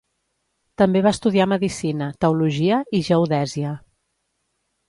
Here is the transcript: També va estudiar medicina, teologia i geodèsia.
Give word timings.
També 0.81 1.03
va 1.07 1.11
estudiar 1.15 1.47
medicina, 1.51 2.09
teologia 2.25 2.83
i 3.01 3.03
geodèsia. 3.11 3.79